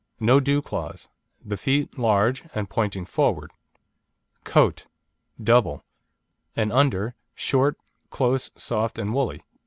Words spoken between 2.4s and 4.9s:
and pointing forward. COAT